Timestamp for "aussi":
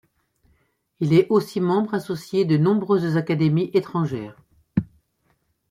1.29-1.59